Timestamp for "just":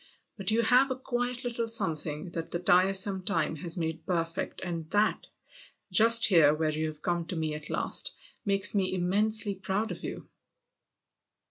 5.91-6.25